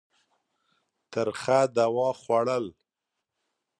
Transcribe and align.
ترخه 1.11 1.59
دوا 1.75 2.09
خوړل. 2.21 2.65